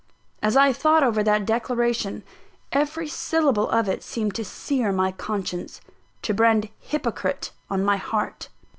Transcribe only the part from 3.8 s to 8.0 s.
it seemed to sear my conscience; to brand Hypocrite on my